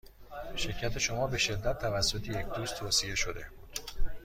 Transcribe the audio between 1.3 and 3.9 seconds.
شدت توسط یک دوست توصیه شده بود.